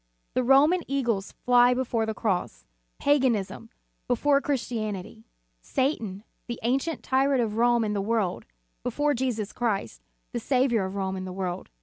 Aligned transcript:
The 0.33 0.41
Roman 0.43 0.81
eagles 0.87 1.31
fly 1.31 1.75
before 1.75 2.07
the 2.07 2.15
cross, 2.15 2.65
paganism, 2.97 3.69
before 4.07 4.41
Chris 4.41 4.67
tianity; 4.67 5.25
Satan, 5.61 6.23
the 6.47 6.59
ancient 6.63 7.03
tyrant 7.03 7.43
of 7.43 7.57
Rome 7.57 7.83
and 7.83 7.95
the 7.95 8.01
world, 8.01 8.47
before 8.81 9.13
Jesus 9.13 9.53
Christ, 9.53 10.01
the 10.31 10.39
Saviour 10.39 10.85
of 10.85 10.95
Rome 10.95 11.15
and 11.15 11.27
the 11.27 11.31
world. 11.31 11.69